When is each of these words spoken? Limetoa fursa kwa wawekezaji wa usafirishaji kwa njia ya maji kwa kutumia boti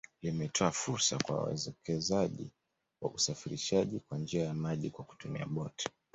Limetoa 0.23 0.71
fursa 0.71 1.17
kwa 1.17 1.35
wawekezaji 1.37 2.51
wa 3.01 3.09
usafirishaji 3.11 3.99
kwa 3.99 4.17
njia 4.17 4.45
ya 4.45 4.53
maji 4.53 4.89
kwa 4.89 5.05
kutumia 5.05 5.45
boti 5.45 5.89